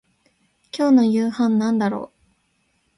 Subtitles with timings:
[0.75, 2.11] 今日の夕飯なんだろう